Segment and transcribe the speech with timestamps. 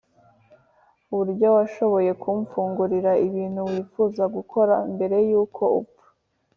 [1.11, 6.07] uburyo washoboye kumfungurira ibintu wifuza gukora mbere yuko upfa